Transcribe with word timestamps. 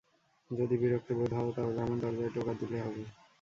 যদি 0.51 0.75
বিরক্তবোধ 0.81 1.31
হও 1.37 1.49
তাহলে 1.57 1.79
আমার 1.81 1.99
দরজায় 2.03 2.33
টোকা 2.35 2.53
দিলে 2.59 2.77
হবে। 2.85 3.03